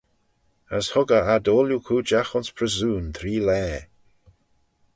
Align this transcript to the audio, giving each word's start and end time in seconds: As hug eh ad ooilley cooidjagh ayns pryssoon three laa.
As 0.77 0.85
hug 0.93 1.09
eh 1.17 1.29
ad 1.35 1.45
ooilley 1.53 1.81
cooidjagh 1.85 2.31
ayns 2.35 2.49
pryssoon 2.55 3.05
three 3.15 3.39
laa. 3.47 3.79